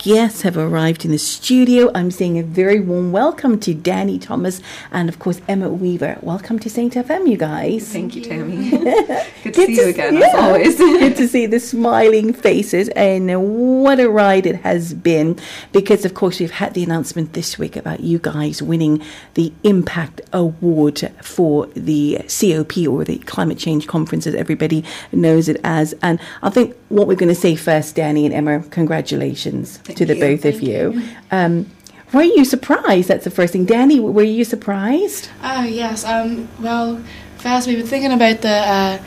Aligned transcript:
guests 0.00 0.40
have 0.40 0.56
arrived 0.56 1.04
in 1.04 1.10
the 1.10 1.18
studio. 1.18 1.90
I'm 1.94 2.10
saying 2.10 2.38
a 2.38 2.42
very 2.42 2.80
warm 2.80 3.12
welcome 3.12 3.60
to 3.60 3.74
Danny 3.74 4.18
Thomas 4.18 4.62
and, 4.90 5.10
of 5.10 5.18
course, 5.18 5.42
Emma 5.46 5.68
Weaver. 5.68 6.18
Welcome 6.22 6.58
to 6.60 6.70
Saint 6.70 6.94
FM, 6.94 7.28
you 7.28 7.36
guys. 7.36 7.92
Thank 7.92 8.16
you, 8.16 8.22
Tammy. 8.22 8.70
Good 9.44 9.54
to 9.54 9.66
see 9.66 9.74
you 9.74 9.88
again, 9.88 10.16
yeah. 10.16 10.28
as 10.28 10.34
always. 10.36 10.78
Good 10.78 11.16
to 11.16 11.28
see 11.28 11.44
the 11.44 11.60
smiling 11.60 12.32
faces, 12.32 12.88
and 12.90 13.84
what 13.84 14.00
a 14.00 14.08
ride 14.08 14.46
it 14.46 14.56
has 14.56 14.94
been. 14.94 15.38
Because, 15.70 16.06
of 16.06 16.14
course, 16.14 16.40
we've 16.40 16.50
had 16.50 16.72
the 16.72 16.82
announcement 16.82 17.34
this 17.34 17.58
week 17.58 17.76
about 17.76 18.00
you 18.00 18.18
guys 18.18 18.62
winning 18.62 19.02
the 19.34 19.52
Impact 19.64 20.22
Award 20.32 21.12
for 21.22 21.66
the 21.74 22.20
COP 22.26 22.88
or 22.88 23.04
the 23.04 23.18
Climate 23.18 23.58
Change 23.58 23.86
Conference, 23.86 24.26
as 24.26 24.34
everybody 24.34 24.82
knows 25.12 25.46
it 25.46 25.60
as. 25.62 25.94
And 26.00 26.18
I 26.42 26.48
think 26.48 26.74
what 26.88 27.06
we're 27.06 27.16
going 27.16 27.28
to 27.28 27.34
say 27.34 27.54
first, 27.54 27.96
Danny 27.96 28.24
and 28.24 28.34
Emma, 28.34 28.60
congratulations 28.70 29.78
Thank 29.96 29.98
to 29.98 30.06
the 30.06 30.14
you. 30.14 30.20
both 30.20 30.42
Thank 30.42 30.54
of 30.56 30.62
you. 30.62 31.02
Um, 31.30 31.66
were 32.12 32.22
you 32.22 32.44
surprised? 32.44 33.08
That's 33.08 33.24
the 33.24 33.30
first 33.30 33.52
thing. 33.52 33.64
Danny, 33.66 34.00
were 34.00 34.22
you 34.22 34.44
surprised? 34.44 35.28
Oh, 35.42 35.62
yes. 35.62 36.04
Um, 36.04 36.48
well, 36.60 37.02
first 37.38 37.68
we 37.68 37.76
were 37.76 37.82
thinking 37.82 38.12
about 38.12 38.40
the 38.40 38.48
uh, 38.50 39.02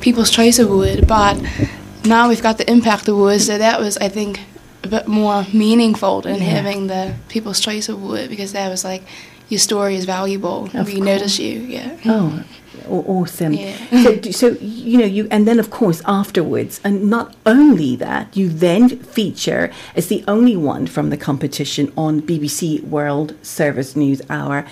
People's 0.00 0.30
Choice 0.30 0.58
Award, 0.58 1.06
but 1.08 1.40
now 2.04 2.28
we've 2.28 2.42
got 2.42 2.58
the 2.58 2.70
Impact 2.70 3.08
Award, 3.08 3.40
so 3.40 3.56
that 3.56 3.80
was, 3.80 3.96
I 3.96 4.08
think, 4.08 4.40
a 4.82 4.88
bit 4.88 5.08
more 5.08 5.46
meaningful 5.54 6.20
than 6.20 6.34
Yeah. 6.36 6.40
having 6.44 6.86
the 6.88 7.14
People's 7.30 7.60
Choice 7.60 7.88
Award 7.88 8.28
because 8.28 8.52
that 8.52 8.68
was 8.68 8.84
like, 8.84 9.02
your 9.48 9.58
story 9.58 9.94
is 9.96 10.04
valuable. 10.04 10.66
Of 10.74 10.86
we 10.86 10.96
course. 10.96 11.04
notice 11.06 11.38
you, 11.38 11.60
yeah. 11.60 11.96
Oh, 12.04 12.44
awesome. 12.88 13.54
Yeah. 13.54 13.76
So, 14.02 14.20
so, 14.30 14.48
you 14.60 14.98
know, 14.98 15.04
you, 15.04 15.28
and 15.30 15.46
then 15.46 15.58
of 15.58 15.70
course 15.70 16.02
afterwards, 16.06 16.80
and 16.84 17.08
not 17.10 17.34
only 17.46 17.96
that, 17.96 18.36
you 18.36 18.48
then 18.48 18.88
feature 18.98 19.70
as 19.94 20.08
the 20.08 20.24
only 20.28 20.56
one 20.56 20.86
from 20.86 21.10
the 21.10 21.16
competition 21.16 21.92
on 21.96 22.20
BBC 22.20 22.82
World 22.84 23.34
Service 23.44 23.96
News 23.96 24.22
Hour, 24.28 24.66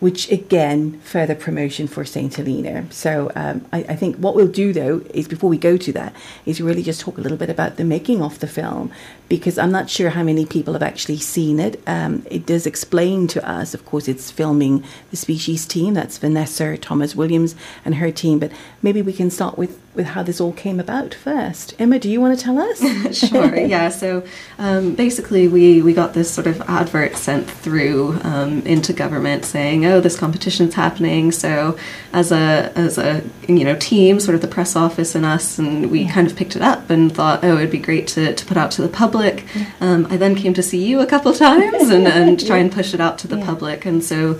which 0.00 0.30
again, 0.30 0.98
further 1.00 1.34
promotion 1.34 1.86
for 1.86 2.04
St. 2.04 2.34
Helena. 2.34 2.90
So, 2.90 3.30
um, 3.36 3.64
I, 3.72 3.78
I 3.88 3.96
think 3.96 4.16
what 4.16 4.34
we'll 4.34 4.48
do 4.48 4.72
though 4.72 5.02
is 5.14 5.28
before 5.28 5.48
we 5.48 5.58
go 5.58 5.76
to 5.76 5.92
that, 5.92 6.14
is 6.46 6.60
really 6.60 6.82
just 6.82 7.00
talk 7.00 7.18
a 7.18 7.20
little 7.20 7.38
bit 7.38 7.50
about 7.50 7.76
the 7.76 7.84
making 7.84 8.22
of 8.22 8.38
the 8.40 8.46
film, 8.46 8.90
because 9.28 9.58
I'm 9.58 9.70
not 9.70 9.88
sure 9.88 10.10
how 10.10 10.24
many 10.24 10.44
people 10.44 10.72
have 10.72 10.82
actually 10.82 11.18
seen 11.18 11.60
it. 11.60 11.80
Um, 11.86 12.26
it 12.30 12.46
does 12.46 12.66
explain 12.66 13.28
to 13.28 13.48
us, 13.48 13.74
of 13.74 13.84
course, 13.86 14.08
it's 14.08 14.30
filming 14.30 14.82
the 15.10 15.16
Species 15.16 15.66
team. 15.66 15.94
That's 15.94 16.18
Vanessa 16.18 16.76
Thomas 16.76 17.14
Williams 17.14 17.54
and 17.84 17.94
her 17.96 18.10
team. 18.10 18.40
But 18.40 18.50
maybe 18.82 19.02
we 19.02 19.12
can 19.12 19.30
start 19.30 19.56
with, 19.56 19.80
with 19.92 20.06
how 20.06 20.22
this 20.22 20.40
all 20.40 20.52
came 20.52 20.78
about 20.78 21.12
first. 21.14 21.74
Emma, 21.80 21.98
do 21.98 22.08
you 22.08 22.20
want 22.20 22.38
to 22.38 22.44
tell 22.44 22.58
us? 22.58 22.78
sure, 23.28 23.56
yeah. 23.74 23.88
So 23.88 24.22
um, 24.58 24.94
basically, 24.94 25.48
we, 25.48 25.82
we 25.82 25.92
got 25.92 26.14
this 26.14 26.30
sort 26.30 26.46
of 26.46 26.60
advert 26.62 27.16
sent 27.16 27.50
through 27.50 28.18
um, 28.22 28.60
into 28.62 28.92
government 28.92 29.44
saying, 29.44 29.84
"Oh, 29.86 30.00
this 30.00 30.16
competition's 30.16 30.74
happening." 30.74 31.32
So 31.32 31.76
as 32.12 32.30
a 32.30 32.72
as 32.76 32.98
a 32.98 33.22
you 33.48 33.64
know 33.64 33.74
team, 33.76 34.20
sort 34.20 34.36
of 34.36 34.42
the 34.42 34.48
press 34.48 34.76
office 34.76 35.14
and 35.16 35.26
us, 35.26 35.58
and 35.58 35.90
we 35.90 36.06
kind 36.06 36.26
of 36.26 36.36
picked 36.36 36.54
it 36.54 36.62
up 36.62 36.88
and 36.88 37.12
thought, 37.12 37.42
"Oh, 37.42 37.56
it'd 37.56 37.70
be 37.72 37.78
great 37.78 38.06
to, 38.08 38.32
to 38.34 38.46
put 38.46 38.56
out 38.56 38.70
to 38.72 38.82
the 38.82 38.88
public." 38.88 39.44
Um, 39.80 40.06
I 40.08 40.16
then 40.16 40.36
came 40.36 40.54
to 40.54 40.62
see 40.62 40.84
you 40.86 41.00
a 41.00 41.06
couple 41.06 41.32
times 41.48 41.88
and, 41.88 42.06
and 42.06 42.46
try 42.46 42.58
and 42.58 42.70
push 42.70 42.94
it 42.94 43.00
out 43.00 43.18
to 43.18 43.28
the 43.28 43.38
Yeah. 43.38 43.46
public, 43.46 43.84
and 43.86 44.04
so. 44.04 44.38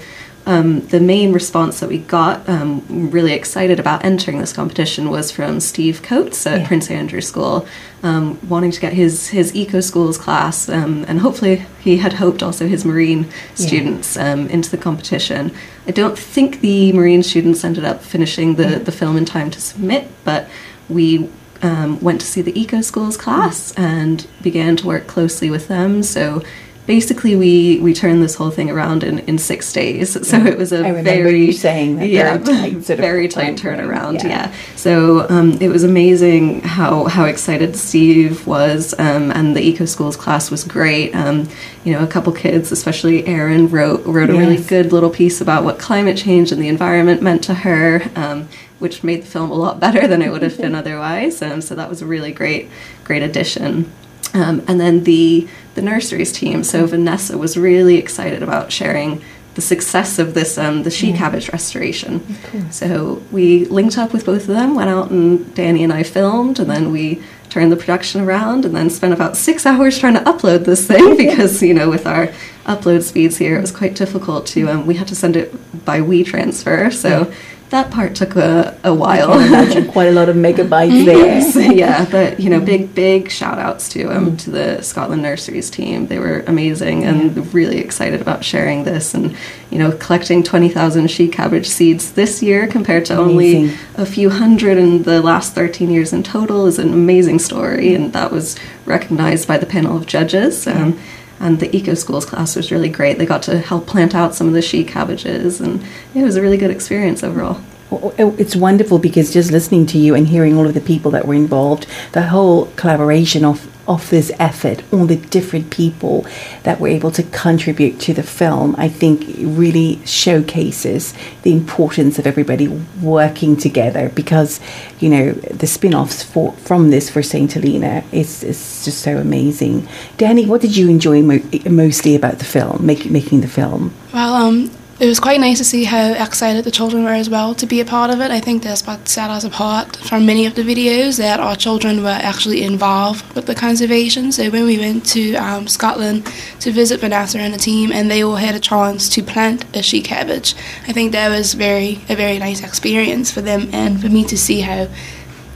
Um, 0.51 0.81
the 0.89 0.98
main 0.98 1.33
response 1.33 1.79
that 1.79 1.89
we 1.89 1.98
got, 1.98 2.37
um, 2.48 2.83
really 3.17 3.34
excited 3.41 3.79
about 3.79 4.05
entering 4.05 4.41
this 4.41 4.53
competition, 4.53 5.09
was 5.09 5.31
from 5.31 5.61
Steve 5.61 6.03
Coates 6.03 6.45
at 6.45 6.59
Yeah. 6.61 6.67
Prince 6.67 6.91
Andrew 6.91 7.20
School, 7.20 7.67
um, 8.03 8.37
wanting 8.48 8.73
to 8.73 8.81
get 8.81 8.93
his 8.93 9.28
his 9.28 9.55
eco 9.55 9.81
schools 9.81 10.19
class, 10.19 10.69
um, 10.69 11.05
and 11.09 11.21
hopefully 11.21 11.56
he 11.87 11.99
had 11.99 12.15
hoped 12.15 12.43
also 12.43 12.66
his 12.66 12.84
marine 12.84 13.27
students 13.55 14.16
um, 14.16 14.49
into 14.49 14.69
the 14.75 14.77
competition. 14.89 15.53
I 15.87 15.93
don't 15.93 16.19
think 16.19 16.60
the 16.62 16.93
marine 16.94 17.22
students 17.22 17.65
ended 17.65 17.84
up 17.84 18.03
finishing 18.03 18.56
the, 18.56 18.81
the 18.89 18.93
film 18.93 19.16
in 19.16 19.25
time 19.25 19.50
to 19.53 19.60
submit, 19.60 20.09
but 20.25 20.49
we 20.89 21.28
um, 21.62 22.00
went 22.00 22.21
to 22.22 22.27
see 22.27 22.43
the 22.43 22.59
eco 22.60 22.81
schools 22.81 23.16
class 23.16 23.72
and 23.77 24.27
began 24.43 24.75
to 24.77 24.87
work 24.87 25.06
closely 25.06 25.49
with 25.49 25.69
them. 25.69 26.03
So 26.03 26.43
basically, 26.91 27.37
we 27.37 27.78
we 27.78 27.95
turned 27.95 28.21
this 28.21 28.34
whole 28.34 28.51
thing 28.51 28.69
around 28.69 29.05
in, 29.05 29.21
in 29.21 29.39
six 29.39 29.73
days. 29.73 30.27
So 30.28 30.37
it 30.45 30.59
was 30.59 30.73
a 30.73 30.83
very 31.03 31.53
saying 31.53 31.97
that, 31.97 32.09
yeah, 32.09 32.37
very 32.37 32.73
tight 32.73 32.97
very 32.97 33.28
tight 33.28 33.56
turnaround. 33.56 34.15
yeah. 34.15 34.28
Yeah. 34.28 34.53
So 34.75 35.28
um, 35.31 35.53
it 35.61 35.69
was 35.69 35.84
amazing 35.84 36.62
how 36.62 37.05
how 37.05 37.27
excited 37.27 37.77
Steve 37.77 38.45
was, 38.45 38.93
um, 38.99 39.31
and 39.31 39.55
the 39.55 39.62
eco 39.62 39.84
schools 39.84 40.17
class 40.17 40.51
was 40.51 40.65
great. 40.65 41.15
Um, 41.15 41.49
you 41.84 41.93
know, 41.93 42.03
a 42.03 42.09
couple 42.09 42.33
kids, 42.33 42.73
especially 42.73 43.25
Erin, 43.25 43.71
wrote 43.71 44.05
wrote 44.05 44.31
a 44.31 44.33
really 44.33 44.61
good 44.61 44.91
little 44.91 45.11
piece 45.11 45.41
about 45.41 45.62
what 45.62 45.78
climate 45.78 46.17
change 46.17 46.51
and 46.51 46.61
the 46.61 46.69
environment 46.69 47.22
meant 47.22 47.45
to 47.45 47.55
her. 47.55 48.03
Um, 48.17 48.49
which 48.81 49.05
made 49.05 49.22
the 49.22 49.27
film 49.27 49.51
a 49.51 49.55
lot 49.55 49.78
better 49.78 50.09
than 50.09 50.22
it 50.22 50.31
would 50.33 50.43
have 50.43 50.57
been 50.57 50.75
otherwise. 50.83 51.43
Um, 51.43 51.61
so 51.61 51.75
that 51.75 51.91
was 51.91 52.01
a 52.01 52.07
really 52.07 52.33
great, 52.33 52.71
great 53.05 53.22
addition. 53.22 53.93
Um, 54.34 54.62
and 54.68 54.80
then 54.80 55.04
the 55.04 55.48
the 55.74 55.82
nurseries 55.82 56.32
team. 56.32 56.64
So 56.64 56.86
Vanessa 56.86 57.38
was 57.38 57.56
really 57.56 57.96
excited 57.96 58.42
about 58.42 58.72
sharing 58.72 59.22
the 59.54 59.60
success 59.60 60.18
of 60.18 60.34
this 60.34 60.56
um, 60.58 60.84
the 60.84 60.91
she 60.91 61.12
cabbage 61.12 61.50
restoration. 61.50 62.36
So 62.70 63.22
we 63.30 63.64
linked 63.66 63.98
up 63.98 64.12
with 64.12 64.24
both 64.24 64.42
of 64.42 64.48
them, 64.48 64.74
went 64.74 64.91
out 64.91 65.10
and 65.10 65.52
Danny 65.54 65.82
and 65.82 65.92
I 65.92 66.02
filmed, 66.02 66.60
and 66.60 66.70
then 66.70 66.92
we 66.92 67.22
turned 67.48 67.72
the 67.72 67.76
production 67.76 68.20
around, 68.20 68.64
and 68.64 68.76
then 68.76 68.91
spent 68.91 69.12
about 69.12 69.36
six 69.36 69.66
hours 69.70 69.98
trying 69.98 70.14
to 70.14 70.20
upload 70.20 70.64
this 70.64 70.86
thing 70.86 71.16
because 71.24 71.62
you 71.62 71.74
know 71.74 71.91
with 71.91 72.06
our 72.06 72.28
upload 72.66 73.02
speeds 73.02 73.38
here 73.38 73.56
it 73.56 73.60
was 73.60 73.72
quite 73.72 73.94
difficult 73.94 74.47
to. 74.47 74.68
Um, 74.68 74.86
we 74.86 74.94
had 74.94 75.08
to 75.08 75.16
send 75.16 75.36
it 75.36 75.84
by 75.84 76.00
WeTransfer, 76.00 76.92
so. 76.92 77.32
That 77.70 77.92
part 77.92 78.16
took 78.16 78.34
a, 78.34 78.76
a 78.82 78.92
while. 78.92 79.32
I 79.32 79.47
imagine 79.47 79.86
quite 79.92 80.08
a 80.08 80.12
lot 80.12 80.28
of 80.28 80.34
megabytes 80.34 81.04
there. 81.04 81.16
Yes, 81.16 81.54
yeah, 81.72 82.04
but 82.10 82.41
you 82.41 82.50
know, 82.50 82.60
big 82.60 82.97
big 82.97 83.31
shout 83.31 83.58
outs 83.58 83.88
to 83.91 84.08
um 84.08 84.36
to 84.38 84.50
the 84.50 84.82
Scotland 84.82 85.22
Nurseries 85.22 85.70
team. 85.70 86.09
They 86.09 86.19
were 86.19 86.41
amazing 86.48 87.04
and 87.04 87.54
really 87.54 87.78
excited 87.78 88.20
about 88.20 88.44
sharing 88.44 88.82
this 88.82 89.14
and 89.14 89.36
you 89.70 89.78
know 89.78 89.92
collecting 89.92 90.42
twenty 90.42 90.69
thousand 90.69 91.12
she 91.12 91.28
cabbage 91.28 91.69
seeds 91.69 92.12
this 92.12 92.42
year 92.42 92.66
compared 92.66 93.04
to 93.04 93.16
only 93.16 93.72
a 93.94 94.04
few 94.04 94.30
hundred 94.30 94.76
in 94.76 95.04
the 95.04 95.22
last 95.22 95.54
thirteen 95.54 95.91
years 95.91 96.12
in 96.12 96.25
total 96.25 96.66
is 96.66 96.80
an 96.80 96.92
amazing 96.92 97.38
story, 97.38 97.94
and 97.94 98.12
that 98.12 98.32
was 98.32 98.59
recognized 98.84 99.47
by 99.47 99.56
the 99.56 99.66
panel 99.66 99.97
of 99.97 100.06
judges. 100.06 100.66
Um, 100.66 100.98
and 101.41 101.59
the 101.59 101.75
eco 101.75 101.95
schools 101.95 102.25
class 102.25 102.55
was 102.55 102.71
really 102.71 102.91
great. 102.91 103.19
They 103.19 103.27
got 103.27 103.43
to 103.45 103.59
help 103.59 103.87
plant 103.87 104.15
out 104.15 104.34
some 104.34 104.47
of 104.47 104.53
the 104.53 104.62
she 104.62 104.84
cabbages, 104.84 105.61
and 105.61 105.84
it 106.15 106.23
was 106.23 106.37
a 106.37 106.43
really 106.43 106.59
good 106.59 106.71
experience 106.71 107.25
overall. 107.25 107.61
Oh, 107.93 108.15
oh, 108.19 108.34
It's 108.39 108.55
wonderful 108.55 108.99
because 108.99 109.33
just 109.33 109.51
listening 109.51 109.87
to 109.87 109.99
you 109.99 110.15
and 110.15 110.28
hearing 110.28 110.56
all 110.56 110.67
of 110.67 110.75
the 110.75 110.81
people 110.81 111.11
that 111.12 111.27
were 111.27 111.34
involved, 111.34 111.87
the 112.12 112.28
whole 112.28 112.67
collaboration 112.77 113.45
of, 113.45 113.67
of 113.89 114.09
this 114.11 114.31
effort, 114.39 114.84
all 114.93 115.06
the 115.06 115.17
different 115.17 115.71
people 115.71 116.25
that 116.62 116.78
were 116.78 116.87
able 116.87 117.11
to 117.11 117.25
contribute 117.25 117.99
to 118.01 118.15
the 118.15 118.23
film, 118.23 118.77
I 118.78 118.89
think 118.89 119.25
really 119.39 120.01
showcases 120.06 121.15
the 121.43 121.53
importance 121.53 122.19
of 122.19 122.27
everybody 122.28 122.69
working 123.03 123.56
together 123.56 124.09
because, 124.11 124.61
you 125.01 125.09
know, 125.09 125.33
the 125.33 125.67
spin 125.67 125.93
offs 125.95 126.22
from 126.22 126.91
this 126.91 127.11
for 127.11 127.22
St. 127.22 127.53
Helena 127.53 128.05
is, 128.12 128.45
is 128.45 128.84
just 128.84 129.01
so 129.01 129.17
amazing. 129.17 129.89
Danny, 130.17 130.47
what 130.47 130.61
did 130.61 130.77
you 130.77 130.89
enjoy 130.89 131.22
mo- 131.22 131.43
mostly 131.69 132.15
about 132.15 132.39
the 132.39 132.45
film, 132.45 132.87
make, 132.87 133.11
making 133.11 133.41
the 133.41 133.49
film? 133.49 133.93
Well, 134.12 134.34
um, 134.34 134.71
it 135.00 135.06
was 135.06 135.19
quite 135.19 135.41
nice 135.41 135.56
to 135.56 135.65
see 135.65 135.84
how 135.84 136.12
excited 136.12 136.62
the 136.62 136.71
children 136.71 137.05
were 137.05 137.15
as 137.15 137.30
well 137.30 137.54
to 137.54 137.65
be 137.65 137.80
a 137.80 137.86
part 137.86 138.10
of 138.10 138.21
it. 138.21 138.30
I 138.30 138.39
think 138.39 138.63
that's 138.63 138.86
what 138.86 139.09
set 139.09 139.30
us 139.30 139.45
apart 139.45 139.97
from 139.97 140.27
many 140.27 140.45
of 140.45 140.54
the 140.54 140.63
videos 140.63 141.16
that 141.16 141.41
our 141.41 141.57
children 141.57 142.03
were 142.03 142.09
actually 142.10 142.63
involved 142.63 143.34
with 143.34 143.47
the 143.47 143.54
conservation. 143.54 144.30
So 144.30 144.51
when 144.51 144.66
we 144.66 144.77
went 144.77 145.07
to 145.07 145.36
um, 145.36 145.69
Scotland 145.69 146.30
to 146.60 146.71
visit 146.71 147.01
Vanessa 147.01 147.39
and 147.39 147.54
the 147.54 147.59
team, 147.59 147.92
and 147.92 148.10
they 148.10 148.22
all 148.22 148.36
had 148.36 148.54
a 148.54 148.60
chance 148.60 149.09
to 149.15 149.22
plant 149.22 149.65
a 149.74 149.83
she 149.83 150.03
cabbage, 150.03 150.54
I 150.86 150.92
think 150.92 151.13
that 151.13 151.30
was 151.30 151.54
very 151.54 152.01
a 152.10 152.15
very 152.15 152.39
nice 152.39 152.63
experience 152.63 153.30
for 153.30 153.41
them 153.41 153.71
and 153.72 154.03
for 154.03 154.10
me 154.10 154.24
to 154.24 154.36
see 154.36 154.60
how 154.60 154.86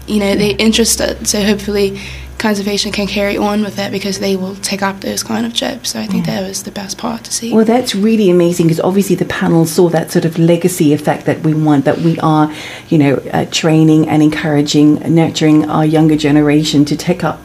you 0.07 0.21
know 0.21 0.35
they're 0.37 0.57
interested. 0.59 1.27
So 1.29 1.43
hopefully 1.43 2.01
conservation 2.39 2.93
can 2.93 3.07
carry 3.07 3.37
on 3.37 3.63
with 3.63 3.77
that 3.77 3.91
because 3.91 4.19
they 4.19 4.37
will 4.37 4.55
take 4.57 4.83
up 4.83 5.01
those 5.01 5.23
kind 5.23 5.47
of 5.47 5.53
jobs. 5.53 5.91
So 5.91 6.01
I 6.01 6.07
think 6.07 6.27
that 6.27 6.47
was 6.47 6.63
the 6.65 6.71
best 6.71 6.99
part 6.99 7.25
to 7.25 7.33
see. 7.33 7.53
Well, 7.53 7.65
that's 7.65 7.95
really 7.95 8.31
amazing 8.31 8.67
because 8.67 8.81
obviously 8.81 9.17
the 9.17 9.25
panel 9.25 9.67
saw 9.67 9.89
that 9.91 10.11
sort 10.11 10.25
of 10.25 10.39
legacy 10.39 10.93
effect 10.93 11.27
that 11.27 11.41
we 11.41 11.55
want, 11.55 11.85
that 11.85 11.99
we 11.99 12.19
are, 12.21 12.53
you 12.89 12.99
know, 12.99 13.15
uh, 13.33 13.47
training 13.47 14.09
and 14.09 14.23
encouraging, 14.23 14.95
nurturing 15.15 15.69
our 15.71 15.85
younger 15.87 16.17
generation 16.17 16.85
to 16.87 16.97
take 16.97 17.25
up 17.25 17.41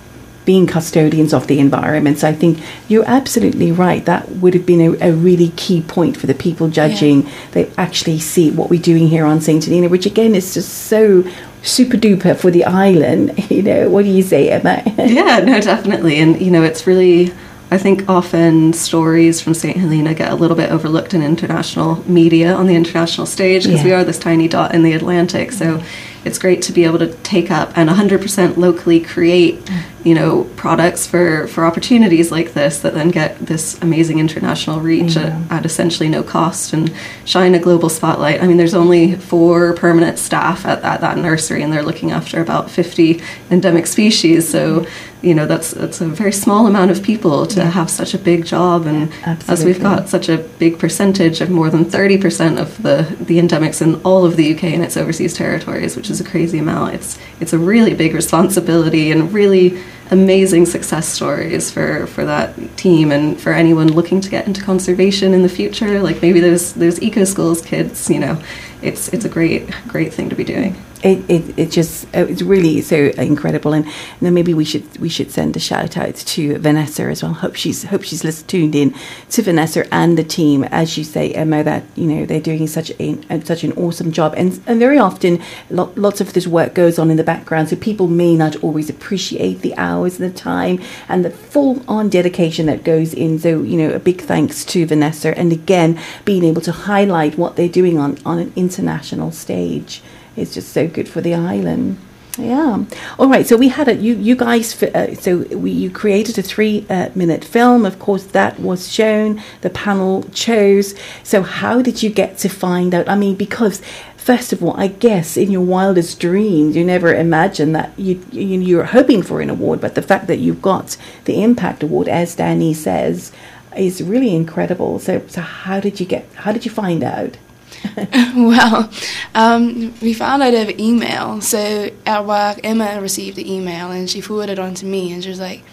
being 0.50 0.66
custodians 0.66 1.32
of 1.32 1.46
the 1.46 1.60
environment. 1.60 2.18
So 2.18 2.28
I 2.28 2.34
think 2.34 2.60
you're 2.88 3.06
absolutely 3.06 3.72
right. 3.72 4.04
That 4.06 4.28
would 4.38 4.56
have 4.56 4.66
been 4.66 4.82
a, 4.82 5.10
a 5.10 5.14
really 5.14 5.50
key 5.50 5.82
point 5.82 6.18
for 6.18 6.26
the 6.26 6.34
people 6.34 6.70
judging. 6.70 7.30
They 7.52 7.72
actually 7.78 8.18
see 8.20 8.50
what 8.50 8.70
we're 8.72 8.82
doing 8.82 9.10
here 9.10 9.26
on 9.26 9.42
St. 9.42 9.64
Helena, 9.64 9.90
which 9.90 10.08
again 10.08 10.34
is 10.34 10.56
just 10.56 10.74
so 10.88 11.24
super 11.64 11.98
duper 11.98 12.36
for 12.38 12.52
the 12.52 12.66
island. 12.66 13.34
You 13.50 13.64
know, 13.64 13.90
what 13.90 14.06
do 14.06 14.12
you 14.12 14.22
say, 14.24 14.50
Emma? 14.50 14.82
yeah, 14.98 15.40
no, 15.40 15.60
definitely. 15.60 16.18
And, 16.18 16.40
you 16.42 16.50
know, 16.52 16.64
it's 16.64 16.88
really 16.88 17.34
I 17.72 17.78
think 17.78 18.10
often 18.10 18.74
stories 18.74 19.42
from 19.42 19.54
St. 19.54 19.78
Helena 19.78 20.16
get 20.16 20.32
a 20.32 20.36
little 20.36 20.58
bit 20.58 20.72
overlooked 20.72 21.14
in 21.14 21.22
international 21.22 22.04
media 22.10 22.54
on 22.54 22.66
the 22.66 22.76
international 22.76 23.28
stage 23.28 23.64
because 23.66 23.82
Yeah. 23.82 23.86
we 23.86 23.92
are 23.94 24.04
this 24.04 24.18
tiny 24.18 24.48
dot 24.48 24.74
in 24.74 24.82
the 24.82 24.94
Atlantic. 24.94 25.52
So 25.52 25.82
it's 26.26 26.38
great 26.38 26.62
to 26.64 26.74
be 26.74 26.84
able 26.84 27.00
to 27.00 27.14
take 27.18 27.50
up 27.52 27.78
and 27.78 27.90
100% 27.90 28.58
locally 28.58 29.00
create, 29.00 29.60
you 30.04 30.14
know, 30.14 30.44
products 30.56 31.08
for, 31.08 31.48
for 31.48 31.66
opportunities 31.66 32.32
like 32.32 32.54
this 32.54 32.80
that 32.80 32.94
then 32.94 33.10
get 33.10 33.40
this 33.40 33.82
amazing 33.82 34.20
international 34.20 34.82
reach 34.82 35.16
at, 35.16 35.52
at 35.52 35.66
essentially 35.66 36.10
no 36.10 36.24
cost 36.24 36.74
and 36.74 36.94
shine 37.26 37.56
a 37.56 37.60
global 37.60 37.90
spotlight. 37.90 38.44
I 38.44 38.48
mean, 38.48 38.58
there's 38.58 38.74
only 38.74 39.16
four 39.16 39.74
permanent 39.74 40.20
staff 40.20 40.66
at, 40.66 40.84
at 40.84 41.02
that 41.02 41.18
nursery 41.18 41.64
and 41.64 41.72
they're 41.72 41.84
looking 41.84 42.12
after 42.12 42.42
about 42.42 42.70
50 42.70 43.22
endemic 43.50 43.88
species. 43.88 44.50
So, 44.50 44.86
you 45.22 45.34
know, 45.34 45.46
that's, 45.46 45.72
that's 45.72 46.00
a 46.02 46.08
very 46.08 46.32
small 46.32 46.68
amount 46.68 46.92
of 46.92 47.04
people 47.04 47.46
to 47.48 47.66
have 47.66 47.90
such 47.90 48.14
a 48.14 48.18
big 48.18 48.46
job. 48.46 48.86
And 48.86 49.12
as 49.48 49.66
we've 49.66 49.82
got 49.82 50.08
such 50.08 50.30
a 50.30 50.38
big 50.38 50.80
percentage 50.80 51.42
of 51.42 51.50
more 51.50 51.70
than 51.70 51.86
30% 51.86 52.60
of 52.60 52.82
the, 52.82 53.16
the 53.20 53.38
endemics 53.38 53.82
in 53.82 53.96
all 54.04 54.26
of 54.26 54.38
the 54.38 54.56
UK 54.56 54.66
and 54.66 54.84
its 54.84 54.96
overseas 54.96 55.34
territories, 55.34 55.98
which 55.98 56.09
is 56.10 56.22
a 56.22 56.24
crazy 56.24 56.58
amount. 56.58 56.96
It's, 56.96 57.20
it's 57.40 57.54
a 57.54 57.58
really 57.58 57.94
big 57.94 58.14
responsibility 58.14 59.12
and 59.12 59.32
really 59.34 59.82
amazing 60.12 60.66
success 60.66 61.08
stories 61.08 61.70
for, 61.70 62.08
for 62.08 62.26
that 62.26 62.78
team 62.78 63.12
and 63.12 63.40
for 63.40 63.54
anyone 63.54 63.88
looking 63.88 64.22
to 64.22 64.30
get 64.30 64.48
into 64.48 64.62
conservation 64.64 65.34
in 65.34 65.44
the 65.44 65.50
future. 65.50 66.02
Like 66.02 66.22
maybe 66.22 66.40
those, 66.40 66.74
those 66.74 67.02
eco 67.02 67.24
schools 67.24 67.62
kids, 67.62 68.10
you 68.10 68.20
know, 68.20 68.42
it's, 68.82 69.10
it's 69.10 69.26
a 69.26 69.30
great, 69.30 69.70
great 69.88 70.14
thing 70.14 70.30
to 70.30 70.36
be 70.36 70.44
doing. 70.44 70.76
It, 71.02 71.30
it, 71.30 71.58
it 71.58 71.72
just 71.72 72.08
it's 72.14 72.42
really 72.42 72.82
so 72.82 72.98
incredible. 73.18 73.72
And, 73.74 73.86
then 74.22 74.34
maybe 74.34 74.54
we 74.54 74.66
should 74.66 74.98
we 75.00 75.08
should 75.08 75.32
send 75.32 75.56
a 75.56 75.60
shout 75.60 75.96
out 75.96 76.16
to 76.16 76.58
Vanessa 76.60 77.04
as 77.04 77.24
well. 77.24 77.34
Hope 77.34 77.56
she's 77.56 77.84
hope 77.86 78.04
she's 78.04 78.26
lis- 78.26 78.44
tuned 78.44 78.76
in 78.76 78.94
to 79.30 79.42
Vanessa 79.42 79.92
and 79.94 80.18
the 80.18 80.26
team. 80.26 80.66
As 80.66 80.98
you 80.98 81.06
say 81.06 81.32
Emma 81.32 81.64
that 81.64 81.84
you 81.96 82.06
know 82.06 82.26
they're 82.26 82.42
doing 82.42 82.68
such 82.68 82.92
a- 83.00 83.18
such 83.46 83.64
an 83.64 83.72
awesome 83.74 84.12
job. 84.12 84.34
And 84.36 84.60
and 84.68 84.78
very 84.78 84.98
often 84.98 85.42
lo- 85.70 85.94
lots 85.96 86.20
of 86.20 86.34
this 86.34 86.48
work 86.48 86.74
goes 86.74 87.00
on 87.00 87.10
in 87.10 87.16
the 87.16 87.24
background. 87.24 87.70
So 87.70 87.78
people 87.78 88.08
may 88.08 88.36
not 88.36 88.58
always 88.62 88.90
appreciate 88.90 89.62
the 89.62 89.76
hours 89.78 90.20
and 90.20 90.30
the 90.30 90.38
time 90.38 90.82
and 91.08 91.24
the 91.24 91.30
full 91.32 91.82
on 91.88 92.10
dedication 92.10 92.66
that 92.66 92.84
goes 92.84 93.14
in. 93.14 93.40
So 93.40 93.62
you 93.62 93.78
know 93.78 93.94
a 93.94 94.00
big 94.00 94.20
thanks 94.22 94.66
to 94.66 94.86
Vanessa. 94.86 95.38
And 95.38 95.54
again 95.54 95.98
being 96.26 96.44
able 96.44 96.62
to 96.64 96.74
highlight 96.74 97.38
what 97.38 97.56
they're 97.56 97.70
doing 97.70 97.98
on 97.98 98.18
on 98.26 98.38
an 98.40 98.52
international 98.58 99.32
stage 99.32 100.02
it's 100.40 100.54
just 100.54 100.72
so 100.74 100.88
good 100.88 101.08
for 101.08 101.22
the 101.22 101.34
island. 101.34 101.98
Yeah. 102.38 102.86
All 103.18 103.28
right. 103.28 103.46
So 103.46 103.58
we 103.58 103.70
had 103.70 103.88
a 103.88 103.96
you 103.96 104.16
you 104.16 104.36
guys. 104.36 104.82
Uh, 104.82 105.14
so 105.16 105.40
we 105.58 105.72
you 105.72 105.90
created 105.90 106.38
a 106.38 106.42
three 106.42 106.86
uh, 106.90 107.10
minute 107.16 107.44
film. 107.44 107.86
Of 107.86 108.00
course, 108.00 108.24
that 108.24 108.60
was 108.60 108.92
shown. 108.92 109.42
The 109.62 109.70
panel 109.70 110.24
chose. 110.34 110.96
So 111.24 111.42
how 111.42 111.82
did 111.82 112.02
you 112.02 112.10
get 112.10 112.38
to 112.40 112.50
find 112.50 112.94
out? 112.94 113.10
I 113.10 113.16
mean, 113.16 113.36
because 113.36 113.82
first 114.16 114.54
of 114.54 114.64
all, 114.64 114.80
I 114.80 114.88
guess 114.88 115.38
in 115.38 115.52
your 115.52 115.62
wildest 115.62 116.20
dreams, 116.20 116.76
you 116.76 116.86
never 116.86 117.14
imagined 117.14 117.76
that 117.76 117.98
you, 117.98 118.24
you 118.32 118.60
you're 118.62 118.86
hoping 118.86 119.24
for 119.24 119.42
an 119.42 119.50
award, 119.50 119.82
but 119.82 119.96
the 119.96 120.02
fact 120.02 120.28
that 120.28 120.38
you've 120.38 120.62
got 120.62 120.98
the 121.26 121.44
Impact 121.44 121.84
Award, 121.84 122.08
as 122.08 122.36
Danny 122.36 122.74
says, 122.74 123.32
is 123.76 124.04
really 124.04 124.36
incredible. 124.36 125.00
So 125.00 125.24
so 125.28 125.42
how 125.42 125.80
did 125.80 126.00
you 126.00 126.06
get? 126.06 126.32
How 126.36 126.52
did 126.52 126.64
you 126.64 126.72
find 126.72 127.04
out? 127.04 127.38
well, 128.36 128.90
um, 129.36 129.94
we 130.02 130.14
found 130.14 130.44
out 130.44 130.54
over 130.54 130.72
email. 130.78 131.42
So 131.42 131.90
at 132.06 132.26
work, 132.26 132.60
Emma 132.64 133.00
received 133.02 133.38
the 133.38 133.52
email 133.52 133.92
and 133.92 134.10
she 134.10 134.22
forwarded 134.22 134.60
it 134.60 134.62
on 134.62 134.74
to 134.76 134.86
me, 134.86 135.14
and 135.14 135.24
she 135.24 135.30
was 135.30 135.40
like, 135.40 135.64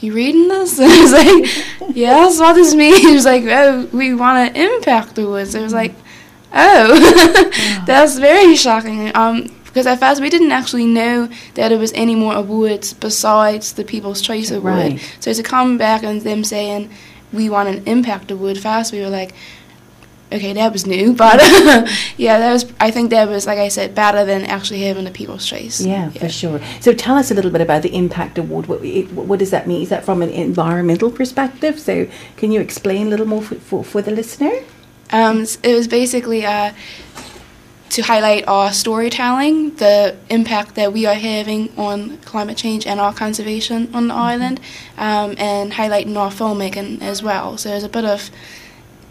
"You 0.00 0.12
reading 0.12 0.48
this?" 0.48 0.78
And 0.78 0.92
I 0.92 1.00
was 1.00 1.12
like, 1.12 1.96
"Yes, 1.96 2.38
what 2.38 2.54
does 2.54 2.68
this 2.68 2.74
mean?" 2.74 2.96
She 3.00 3.14
was 3.14 3.24
like, 3.24 3.44
"Oh, 3.44 3.88
we 3.92 4.14
want 4.14 4.50
an 4.50 4.56
impact 4.56 5.18
award." 5.18 5.48
So 5.48 5.60
I 5.60 5.62
was 5.62 5.74
like, 5.74 5.94
"Oh, 6.52 7.82
that's 7.86 8.18
very 8.18 8.56
shocking." 8.56 9.14
Um, 9.16 9.50
because 9.76 9.86
at 9.86 10.00
first 10.00 10.22
we 10.22 10.30
didn't 10.30 10.52
actually 10.52 10.86
know 10.86 11.26
that 11.52 11.68
there 11.68 11.78
was 11.78 11.92
any 11.92 12.14
more 12.14 12.34
awards 12.34 12.94
besides 12.94 13.74
the 13.74 13.84
People's 13.84 14.22
Choice 14.22 14.50
Award. 14.50 14.64
Right. 14.64 15.16
So 15.20 15.34
to 15.34 15.42
come 15.42 15.76
back 15.76 16.02
and 16.02 16.22
them 16.22 16.44
saying 16.44 16.88
we 17.30 17.50
want 17.50 17.68
an 17.68 17.86
impact 17.86 18.30
award 18.30 18.56
first, 18.56 18.90
we 18.90 19.00
were 19.00 19.10
like, 19.10 19.34
okay, 20.32 20.52
that 20.52 20.72
was 20.72 20.86
new, 20.86 21.12
but 21.24 21.40
yeah, 22.16 22.38
that 22.38 22.52
was. 22.52 22.72
I 22.80 22.90
think 22.90 23.10
that 23.10 23.28
was, 23.28 23.46
like 23.46 23.58
I 23.58 23.68
said, 23.68 23.94
better 23.94 24.24
than 24.24 24.44
actually 24.44 24.82
having 24.82 25.04
the 25.04 25.10
People's 25.10 25.46
Choice. 25.46 25.80
Yeah, 25.80 26.10
for 26.10 26.28
sure. 26.28 26.60
So 26.80 26.92
tell 26.92 27.16
us 27.16 27.30
a 27.30 27.34
little 27.34 27.50
bit 27.50 27.60
about 27.60 27.82
the 27.82 27.94
Impact 27.94 28.38
Award. 28.38 28.66
What, 28.66 28.84
it, 28.84 29.10
what 29.12 29.38
does 29.38 29.50
that 29.50 29.66
mean? 29.66 29.82
Is 29.82 29.88
that 29.88 30.04
from 30.04 30.22
an 30.22 30.30
environmental 30.30 31.10
perspective? 31.10 31.78
So 31.78 32.06
can 32.36 32.52
you 32.52 32.60
explain 32.60 33.08
a 33.08 33.10
little 33.10 33.26
more 33.26 33.42
for, 33.42 33.54
for, 33.56 33.84
for 33.84 34.02
the 34.02 34.10
listener? 34.10 34.52
Um, 35.12 35.46
it 35.62 35.74
was 35.74 35.86
basically 35.86 36.44
uh, 36.44 36.72
to 37.90 38.02
highlight 38.02 38.46
our 38.48 38.72
storytelling, 38.72 39.74
the 39.76 40.16
impact 40.28 40.74
that 40.74 40.92
we 40.92 41.06
are 41.06 41.14
having 41.14 41.72
on 41.78 42.18
climate 42.18 42.56
change 42.56 42.86
and 42.86 43.00
our 43.00 43.14
conservation 43.14 43.94
on 43.94 44.08
the 44.08 44.14
island, 44.14 44.60
um, 44.98 45.34
and 45.38 45.72
highlighting 45.72 46.16
our 46.16 46.30
filmmaking 46.30 47.00
as 47.00 47.22
well. 47.22 47.56
So 47.56 47.70
there's 47.70 47.84
a 47.84 47.88
bit 47.88 48.04
of. 48.04 48.30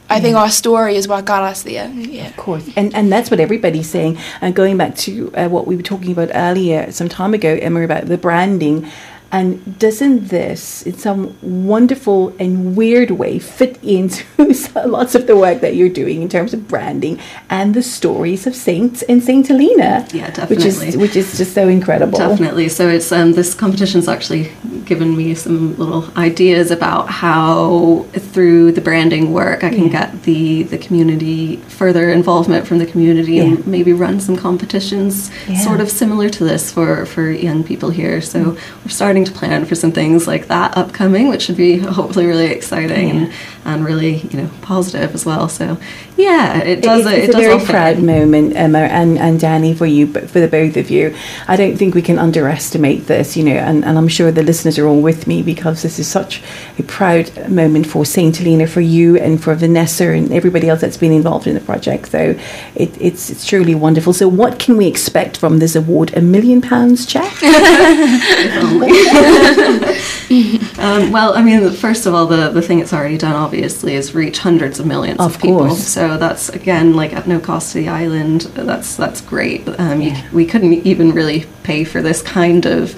I 0.10 0.20
think 0.20 0.36
our 0.36 0.50
story 0.50 0.96
is 0.96 1.08
what 1.08 1.26
got 1.26 1.44
us 1.44 1.64
there. 1.64 1.90
Yeah. 1.90 2.28
Of 2.28 2.38
course, 2.38 2.70
and 2.76 2.94
and 2.94 3.12
that's 3.12 3.32
what 3.32 3.40
everybody's 3.40 3.90
saying. 3.90 4.18
And 4.42 4.56
going 4.56 4.78
back 4.78 4.96
to 4.98 5.34
uh, 5.36 5.50
what 5.50 5.68
we 5.68 5.76
were 5.76 5.82
talking 5.82 6.12
about 6.12 6.30
earlier, 6.34 6.92
some 6.92 7.10
time 7.10 7.34
ago, 7.34 7.58
Emma, 7.62 7.82
about 7.82 8.06
the 8.06 8.18
branding. 8.18 8.90
And 9.36 9.78
doesn't 9.80 10.30
this, 10.30 10.84
in 10.84 10.98
some 10.98 11.22
wonderful 11.68 12.34
and 12.40 12.54
weird 12.80 13.12
way, 13.12 13.38
fit 13.40 13.76
into 13.84 14.24
lots 14.98 15.14
of 15.14 15.28
the 15.28 15.36
work 15.36 15.60
that 15.60 15.76
you're 15.76 15.90
doing 16.04 16.22
in 16.22 16.30
terms 16.30 16.54
of 16.54 16.60
branding 16.70 17.20
and 17.50 17.74
the 17.74 17.82
stories 17.84 18.48
of 18.48 18.56
saints 18.56 19.02
and 19.10 19.22
Saint 19.22 19.48
Helena? 19.48 20.08
Yeah, 20.14 20.30
definitely. 20.32 20.56
Which 20.56 20.66
is 20.66 20.98
which 21.04 21.16
is 21.22 21.38
just 21.38 21.54
so 21.54 21.68
incredible. 21.68 22.18
Definitely. 22.18 22.70
So 22.70 22.88
it's 22.88 23.12
um, 23.12 23.34
this 23.34 23.54
competition's 23.54 24.08
actually 24.08 24.44
given 24.86 25.18
me 25.18 25.36
some 25.36 25.76
little 25.78 26.04
ideas 26.16 26.72
about 26.72 27.10
how 27.10 28.06
through 28.34 28.72
the 28.72 28.82
branding 28.82 29.34
work 29.34 29.64
I 29.64 29.70
can 29.70 29.90
get 29.90 30.24
the 30.24 30.64
the 30.64 30.78
community 30.78 31.58
further 31.82 32.10
involvement 32.10 32.68
from 32.68 32.78
the 32.78 32.86
community 32.86 33.34
Yeah. 33.34 33.44
and 33.44 33.68
maybe 33.68 33.92
run 33.94 34.20
some 34.20 34.38
competitions 34.38 35.32
Yeah. 35.50 35.58
sort 35.68 35.82
of 35.82 35.90
similar 35.90 36.30
to 36.38 36.44
this 36.52 36.72
for 36.72 37.06
for 37.06 37.24
young 37.32 37.64
people 37.64 37.90
here. 37.90 38.22
So 38.22 38.40
we're 38.84 38.96
starting 39.26 39.34
to 39.34 39.40
plan 39.40 39.66
for 39.66 39.76
some 39.76 39.92
things 39.92 40.28
like 40.28 40.48
that 40.48 40.78
upcoming, 40.78 41.28
which 41.28 41.44
should 41.44 41.58
be 41.58 41.78
hopefully 41.78 42.26
really 42.26 42.48
exciting. 42.48 43.12
And, 43.12 43.34
and 43.66 43.84
really 43.84 44.18
you 44.18 44.42
know 44.42 44.50
positive 44.62 45.14
as 45.14 45.26
well. 45.26 45.50
So 45.50 45.78
yeah, 46.16 46.60
it 46.60 46.82
does. 46.82 47.06
It's, 47.06 47.10
it, 47.10 47.24
it's 47.26 47.34
does 47.34 47.46
a 47.46 47.50
very 47.50 47.66
proud 47.66 48.02
moment, 48.02 48.56
Emma 48.56 48.80
and, 48.80 49.18
and 49.18 49.40
Danny, 49.40 49.74
for 49.74 49.86
you, 49.86 50.08
but 50.08 50.30
for 50.30 50.40
the 50.40 50.48
both 50.48 50.78
of 50.78 50.90
you. 50.90 51.16
I 51.48 51.56
don't 51.56 51.76
think 51.76 51.96
we 51.96 52.02
can 52.02 52.18
underestimate 52.18 53.08
this, 53.08 53.36
you 53.36 53.44
know, 53.44 53.56
and, 53.56 53.84
and 53.84 53.98
I'm 53.98 54.08
sure 54.08 54.32
the 54.32 54.44
listeners 54.44 54.78
are 54.78 54.88
all 54.88 55.02
with 55.02 55.28
me 55.28 55.44
because 55.44 55.82
this 55.82 56.00
is 56.00 56.08
such 56.08 56.42
a 56.78 56.84
proud 56.84 57.50
moment 57.50 57.88
for 57.88 58.06
Saint 58.06 58.38
Helena, 58.38 58.68
for 58.68 58.82
you, 58.82 59.18
and 59.18 59.44
for 59.44 59.56
Vanessa 59.56 60.12
and 60.12 60.32
everybody 60.32 60.70
else 60.70 60.82
that's 60.82 60.98
been 60.98 61.12
involved 61.12 61.48
in 61.48 61.56
the 61.56 61.62
project. 61.62 62.12
So 62.12 62.38
it, 62.76 63.02
it's 63.02 63.30
it's 63.30 63.46
truly 63.46 63.76
wonderful. 63.76 64.14
So 64.14 64.28
what 64.28 64.60
can 64.60 64.78
we 64.78 64.88
expect 64.88 65.38
from 65.38 65.60
this 65.60 65.76
award? 65.76 66.16
A 66.16 66.22
million 66.22 66.62
pounds 66.62 67.06
check? 67.06 67.34
Um, 70.78 71.12
well, 71.12 71.34
I 71.34 71.42
mean, 71.42 71.72
first 71.72 72.06
of 72.06 72.14
all, 72.14 72.26
the, 72.26 72.50
the 72.50 72.62
thing 72.62 72.80
it's 72.80 72.94
already 72.94 73.18
done, 73.18 73.34
obviously, 73.34 73.55
is 73.56 74.14
reach 74.16 74.40
hundreds 74.40 74.80
of 74.80 74.86
millions 74.86 75.20
of, 75.20 75.36
Of 75.36 75.42
people. 75.42 75.70
So 75.76 76.18
that's 76.18 76.50
again, 76.50 76.96
like 76.96 77.14
at 77.14 77.28
no 77.28 77.40
cost 77.40 77.74
to 77.74 77.80
the 77.80 77.90
island. 77.90 78.42
That's 78.56 78.96
that's 78.96 79.22
great. 79.22 79.68
Um, 79.80 80.02
you, 80.02 80.14
we 80.34 80.46
couldn't 80.46 80.74
even 80.74 81.12
really 81.12 81.46
pay 81.64 81.84
for 81.84 82.02
this 82.02 82.22
kind 82.22 82.66
of 82.66 82.96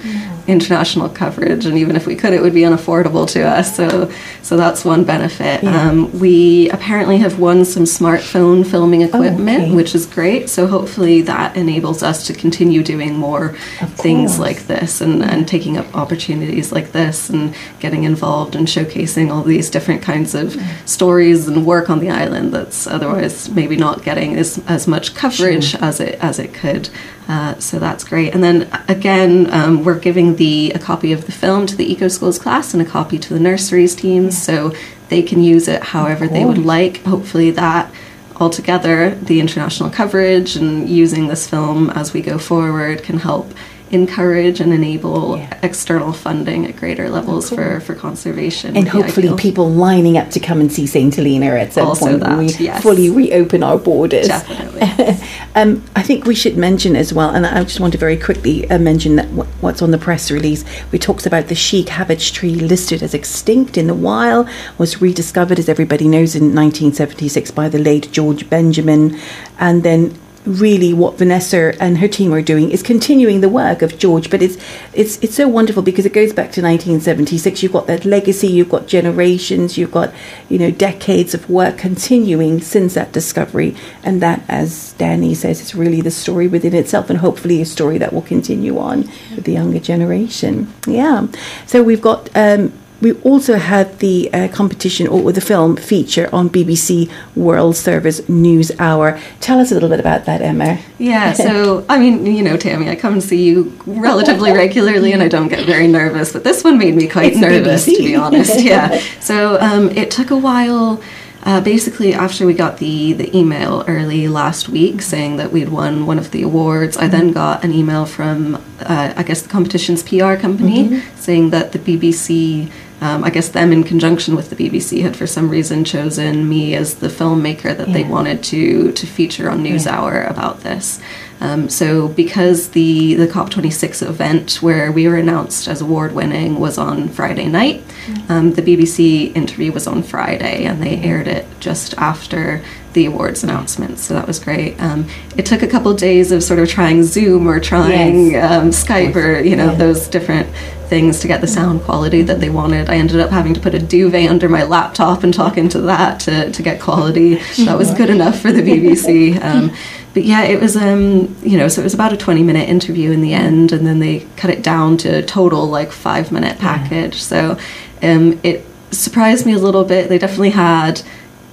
international 0.48 1.08
coverage, 1.08 1.66
and 1.66 1.78
even 1.78 1.94
if 1.94 2.06
we 2.06 2.16
could, 2.16 2.32
it 2.32 2.42
would 2.42 2.54
be 2.54 2.62
unaffordable 2.62 3.28
to 3.30 3.42
us. 3.46 3.76
So 3.76 4.10
so 4.42 4.56
that's 4.56 4.84
one 4.84 5.04
benefit. 5.04 5.62
Yeah. 5.62 5.90
Um, 5.90 6.18
we 6.18 6.70
apparently 6.70 7.18
have 7.18 7.38
won 7.38 7.64
some 7.66 7.84
smartphone 7.84 8.66
filming 8.66 9.02
equipment, 9.02 9.64
okay. 9.64 9.74
which 9.74 9.94
is 9.94 10.06
great. 10.06 10.48
So 10.48 10.66
hopefully 10.66 11.20
that 11.22 11.54
enables 11.56 12.02
us 12.02 12.26
to 12.26 12.32
continue 12.32 12.82
doing 12.82 13.14
more 13.14 13.56
Of 13.82 13.92
things 13.94 14.32
course. 14.32 14.38
like 14.38 14.66
this 14.66 15.00
and, 15.00 15.22
and 15.22 15.46
taking 15.46 15.76
up 15.76 15.94
opportunities 15.94 16.72
like 16.72 16.92
this 16.92 17.28
and 17.28 17.54
getting 17.78 18.04
involved 18.04 18.56
and 18.56 18.66
showcasing 18.66 19.30
all 19.30 19.42
these 19.42 19.68
different 19.68 20.00
kinds 20.00 20.34
of 20.34 20.56
stories 20.86 21.46
and 21.46 21.66
work 21.66 21.90
on 21.90 21.98
the 21.98 22.10
island 22.10 22.52
that's 22.54 22.86
otherwise 22.86 23.50
maybe 23.50 23.76
not 23.76 24.02
getting 24.02 24.36
as, 24.36 24.62
as 24.66 24.86
much 24.86 25.14
coverage 25.14 25.74
as 25.74 26.00
it 26.00 26.18
as 26.20 26.38
it 26.38 26.54
could. 26.54 26.88
Uh, 27.28 27.54
so 27.58 27.78
that's 27.78 28.04
great. 28.04 28.32
And 28.34 28.42
then 28.42 28.70
again, 28.88 29.52
um, 29.52 29.84
we're 29.84 29.98
giving 29.98 30.36
the 30.36 30.72
a 30.74 30.78
copy 30.78 31.12
of 31.12 31.26
the 31.26 31.32
film 31.32 31.66
to 31.66 31.76
the 31.76 31.90
Eco 31.92 32.08
Schools 32.08 32.38
class 32.38 32.72
and 32.72 32.82
a 32.82 32.86
copy 32.86 33.18
to 33.18 33.34
the 33.34 33.38
nurseries 33.38 33.94
teams, 33.94 34.40
so 34.42 34.72
they 35.10 35.22
can 35.22 35.42
use 35.42 35.68
it 35.68 35.82
however 35.82 36.26
they 36.26 36.46
would 36.46 36.58
like. 36.58 37.04
Hopefully 37.04 37.50
that 37.50 37.92
altogether 38.40 39.14
the 39.16 39.40
international 39.40 39.90
coverage 39.90 40.56
and 40.56 40.88
using 40.88 41.26
this 41.26 41.46
film 41.46 41.90
as 41.90 42.12
we 42.12 42.22
go 42.22 42.38
forward 42.38 43.02
can 43.02 43.18
help 43.18 43.52
encourage 43.90 44.60
and 44.60 44.72
enable 44.72 45.36
Yeah. 45.38 45.58
external 45.62 46.12
funding 46.12 46.66
at 46.66 46.76
greater 46.76 47.08
levels 47.08 47.48
for, 47.50 47.80
for 47.80 47.94
conservation. 47.94 48.76
and 48.76 48.88
hopefully 48.88 49.28
ideal. 49.28 49.36
people 49.38 49.70
lining 49.70 50.16
up 50.18 50.30
to 50.30 50.40
come 50.40 50.60
and 50.60 50.72
see 50.72 50.86
St. 50.86 51.14
Helena 51.14 51.46
at 51.46 51.72
some 51.72 51.86
Also 51.88 52.06
point 52.06 52.20
that, 52.20 52.28
when 52.36 52.46
we 52.46 52.52
yes. 52.54 52.82
fully 52.82 53.10
reopen 53.10 53.62
our 53.62 53.78
borders. 53.78 54.28
Definitely. 54.28 55.16
um, 55.54 55.82
I 55.96 56.02
think 56.02 56.24
we 56.26 56.34
should 56.34 56.56
mention 56.56 56.96
as 56.96 57.12
well, 57.12 57.30
and 57.30 57.46
I 57.46 57.62
just 57.64 57.80
want 57.80 57.92
to 57.92 57.98
very 57.98 58.16
quickly 58.16 58.68
uh, 58.70 58.78
mention 58.78 59.16
that 59.16 59.26
wh- 59.28 59.62
what's 59.62 59.82
on 59.82 59.90
the 59.90 59.98
press 59.98 60.30
release, 60.30 60.64
we 60.92 60.98
talks 60.98 61.26
about 61.26 61.48
the 61.48 61.54
she 61.54 61.82
cabbage 61.84 62.32
tree 62.32 62.54
listed 62.54 63.02
as 63.02 63.14
extinct 63.14 63.76
in 63.78 63.86
the 63.86 63.94
wild, 63.94 64.48
was 64.76 65.00
rediscovered, 65.00 65.58
as 65.58 65.68
everybody 65.68 66.08
knows, 66.08 66.34
in 66.34 66.54
1976 66.54 67.50
by 67.52 67.68
the 67.68 67.78
late 67.78 68.10
George 68.12 68.48
Benjamin, 68.50 69.18
and 69.58 69.82
then 69.82 70.14
really 70.48 70.92
what 70.92 71.18
Vanessa 71.18 71.74
and 71.80 71.98
her 71.98 72.08
team 72.08 72.32
are 72.32 72.42
doing 72.42 72.70
is 72.70 72.82
continuing 72.82 73.40
the 73.40 73.48
work 73.48 73.82
of 73.82 73.98
George 73.98 74.30
but 74.30 74.42
it's 74.42 74.56
it's 74.92 75.18
it's 75.18 75.34
so 75.34 75.46
wonderful 75.46 75.82
because 75.82 76.06
it 76.06 76.12
goes 76.12 76.32
back 76.32 76.50
to 76.52 76.62
1976 76.62 77.62
you've 77.62 77.72
got 77.72 77.86
that 77.86 78.04
legacy 78.04 78.48
you've 78.48 78.68
got 78.68 78.86
generations 78.86 79.76
you've 79.76 79.92
got 79.92 80.12
you 80.48 80.58
know 80.58 80.70
decades 80.70 81.34
of 81.34 81.48
work 81.50 81.76
continuing 81.78 82.60
since 82.60 82.94
that 82.94 83.12
discovery. 83.12 83.76
And 84.02 84.22
that 84.22 84.42
as 84.48 84.92
Danny 84.94 85.34
says 85.34 85.60
is 85.60 85.74
really 85.74 86.00
the 86.00 86.10
story 86.10 86.48
within 86.48 86.74
itself 86.74 87.10
and 87.10 87.18
hopefully 87.18 87.60
a 87.60 87.66
story 87.66 87.98
that 87.98 88.12
will 88.12 88.22
continue 88.22 88.78
on 88.78 89.02
with 89.34 89.44
the 89.44 89.52
younger 89.52 89.80
generation. 89.80 90.72
Yeah. 90.86 91.26
So 91.66 91.82
we've 91.82 92.02
got 92.02 92.30
um 92.34 92.72
we 93.00 93.12
also 93.22 93.56
had 93.56 93.98
the 94.00 94.28
uh, 94.32 94.48
competition 94.48 95.06
or 95.06 95.30
the 95.32 95.40
film 95.40 95.76
feature 95.76 96.28
on 96.32 96.50
BBC 96.50 97.10
World 97.36 97.76
Service 97.76 98.28
News 98.28 98.72
Hour. 98.80 99.18
Tell 99.40 99.60
us 99.60 99.70
a 99.70 99.74
little 99.74 99.88
bit 99.88 100.00
about 100.00 100.24
that, 100.24 100.42
Emma. 100.42 100.78
Yeah, 100.98 101.32
so 101.32 101.84
I 101.88 101.98
mean, 101.98 102.26
you 102.26 102.42
know, 102.42 102.56
Tammy, 102.56 102.88
I 102.90 102.96
come 102.96 103.12
and 103.14 103.22
see 103.22 103.44
you 103.44 103.72
relatively 103.86 104.52
regularly, 104.52 105.12
and 105.12 105.22
I 105.22 105.28
don't 105.28 105.48
get 105.48 105.64
very 105.64 105.86
nervous. 105.86 106.32
But 106.32 106.42
this 106.44 106.64
one 106.64 106.76
made 106.78 106.96
me 106.96 107.08
quite 107.08 107.32
It's 107.32 107.40
nervous, 107.40 107.86
BBC. 107.86 107.96
to 107.96 108.02
be 108.02 108.16
honest. 108.16 108.60
Yeah. 108.68 109.00
So 109.20 109.58
um, 109.60 109.90
it 109.90 110.10
took 110.10 110.30
a 110.30 110.36
while. 110.36 111.00
Uh, 111.44 111.60
basically, 111.60 112.12
after 112.12 112.44
we 112.44 112.52
got 112.52 112.78
the 112.78 113.12
the 113.12 113.34
email 113.34 113.84
early 113.86 114.26
last 114.26 114.68
week 114.68 115.00
saying 115.00 115.36
that 115.36 115.52
we'd 115.52 115.68
won 115.68 116.04
one 116.04 116.18
of 116.18 116.32
the 116.32 116.42
awards, 116.42 116.96
I 116.96 117.06
then 117.06 117.30
got 117.32 117.62
an 117.64 117.72
email 117.72 118.04
from, 118.06 118.56
uh, 118.80 119.14
I 119.16 119.22
guess, 119.22 119.42
the 119.42 119.48
competition's 119.48 120.02
PR 120.02 120.34
company 120.34 121.00
saying 121.14 121.50
that 121.50 121.70
the 121.72 121.78
BBC. 121.78 122.70
Um, 123.00 123.22
I 123.22 123.30
guess 123.30 123.48
them 123.48 123.72
in 123.72 123.84
conjunction 123.84 124.34
with 124.34 124.50
the 124.50 124.56
BBC 124.56 125.02
had 125.02 125.16
for 125.16 125.26
some 125.26 125.48
reason 125.48 125.84
chosen 125.84 126.48
me 126.48 126.74
as 126.74 126.96
the 126.96 127.06
filmmaker 127.08 127.76
that 127.76 127.92
they 127.92 128.02
wanted 128.02 128.42
to 128.44 128.92
to 128.92 129.06
feature 129.06 129.48
on 129.48 129.62
NewsHour 129.62 130.28
about 130.28 130.60
this. 130.62 131.00
Um, 131.40 131.68
so 131.68 132.08
because 132.08 132.70
the 132.70 133.14
the 133.14 133.26
COP26 133.28 134.06
event 134.08 134.54
where 134.62 134.90
we 134.90 135.06
were 135.06 135.16
announced 135.16 135.68
as 135.68 135.80
award 135.80 136.12
winning 136.12 136.58
was 136.58 136.78
on 136.78 137.08
Friday 137.08 137.46
night, 137.46 137.82
um, 138.28 138.52
the 138.52 138.62
BBC 138.62 139.34
interview 139.36 139.70
was 139.72 139.86
on 139.86 140.02
Friday, 140.02 140.64
and 140.64 140.82
they 140.82 140.96
aired 141.00 141.28
it 141.28 141.46
just 141.60 141.94
after 141.96 142.62
the 142.94 143.04
awards 143.06 143.44
announcement. 143.44 143.98
So 143.98 144.14
that 144.14 144.26
was 144.26 144.38
great. 144.40 144.80
Um, 144.82 145.06
it 145.36 145.46
took 145.46 145.62
a 145.62 145.66
couple 145.68 145.92
days 145.94 146.32
of 146.32 146.42
sort 146.42 146.58
of 146.58 146.68
trying 146.68 147.04
Zoom 147.04 147.46
or 147.46 147.60
trying 147.60 148.32
Yes. 148.32 148.50
um, 148.50 148.70
Skype 148.70 149.14
or 149.14 149.40
you 149.40 149.54
know 149.54 149.70
Yeah. 149.72 149.74
those 149.78 150.08
different 150.08 150.48
things 150.88 151.20
to 151.20 151.28
get 151.28 151.42
the 151.42 151.46
sound 151.46 151.82
quality 151.82 152.22
that 152.22 152.40
they 152.40 152.48
wanted. 152.48 152.88
I 152.88 152.96
ended 152.96 153.20
up 153.20 153.28
having 153.30 153.52
to 153.52 153.60
put 153.60 153.74
a 153.74 153.78
duvet 153.78 154.30
under 154.30 154.48
my 154.48 154.62
laptop 154.64 155.22
and 155.22 155.34
talk 155.34 155.58
into 155.58 155.82
that 155.82 156.18
to, 156.20 156.50
to 156.50 156.62
get 156.62 156.80
quality. 156.80 157.38
That 157.66 157.76
was 157.76 157.92
good 157.92 158.08
enough 158.10 158.40
for 158.40 158.50
the 158.50 158.62
BBC. 158.62 159.38
Um, 159.48 159.70
but 160.18 160.24
yeah, 160.24 160.42
it 160.42 160.60
was 160.60 160.76
um, 160.76 161.36
you 161.44 161.56
know, 161.56 161.68
so 161.68 161.80
it 161.80 161.84
was 161.84 161.94
about 161.94 162.12
a 162.12 162.16
twenty 162.16 162.42
minute 162.42 162.68
interview 162.68 163.12
in 163.12 163.20
the 163.20 163.34
end, 163.34 163.70
and 163.70 163.86
then 163.86 164.00
they 164.00 164.26
cut 164.36 164.50
it 164.50 164.64
down 164.64 164.96
to 164.96 165.08
a 165.18 165.22
total 165.22 165.66
like 165.66 165.92
five 165.92 166.32
minute 166.32 166.58
package. 166.58 167.22
So 167.22 167.56
um, 168.02 168.40
it 168.42 168.66
surprised 168.90 169.46
me 169.46 169.52
a 169.52 169.58
little 169.58 169.84
bit. 169.84 170.08
They 170.08 170.18
definitely 170.18 170.50
had. 170.50 171.02